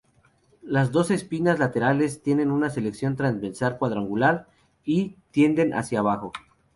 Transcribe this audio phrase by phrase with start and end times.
[0.63, 4.47] Los dos espinas laterales tienen una sección transversal cuadrangular
[4.83, 6.31] y tienden hacia abajo.